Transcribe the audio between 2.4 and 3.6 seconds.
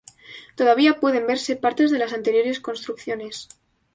construcciones.